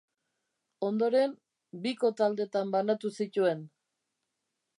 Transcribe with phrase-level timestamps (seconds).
[0.87, 1.35] Ondoren,
[1.83, 3.63] biko taldetan banatu zituen.